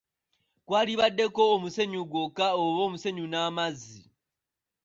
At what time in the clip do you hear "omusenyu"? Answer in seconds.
1.55-2.01, 2.87-3.25